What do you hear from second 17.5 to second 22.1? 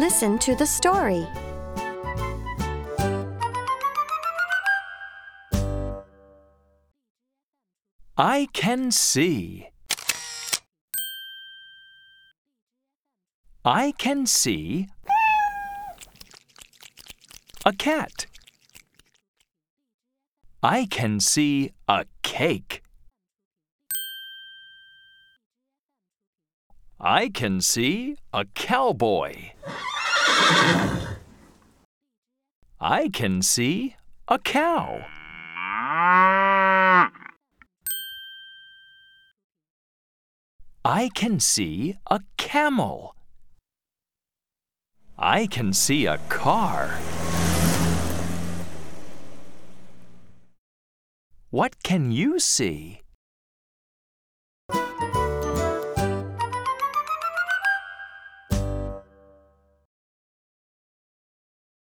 a cat. I can see a